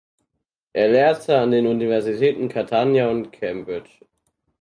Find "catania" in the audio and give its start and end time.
2.49-3.07